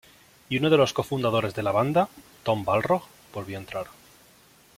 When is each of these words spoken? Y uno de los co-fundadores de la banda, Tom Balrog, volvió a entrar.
Y 0.49 0.57
uno 0.57 0.71
de 0.71 0.77
los 0.77 0.93
co-fundadores 0.93 1.53
de 1.53 1.61
la 1.61 1.71
banda, 1.71 2.09
Tom 2.41 2.65
Balrog, 2.65 3.03
volvió 3.35 3.55
a 3.55 3.59
entrar. 3.61 3.85